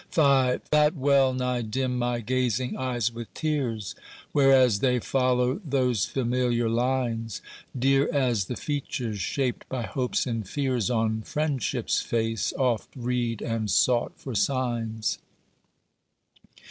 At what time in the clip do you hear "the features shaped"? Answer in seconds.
8.45-9.69